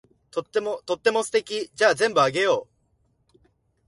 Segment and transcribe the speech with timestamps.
[0.31, 0.45] とっ
[0.99, 1.69] ても素敵。
[1.75, 2.67] じゃあ全部あげよ
[3.37, 3.41] う。